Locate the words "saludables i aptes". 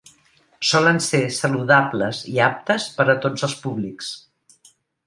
1.41-2.89